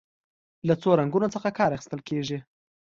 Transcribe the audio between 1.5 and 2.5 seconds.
کار اخیستل کیږي.